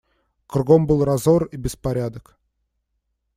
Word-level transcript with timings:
Кругом 0.47 0.87
был 0.87 1.05
разор 1.05 1.45
и 1.45 1.57
беспорядок. 1.57 2.35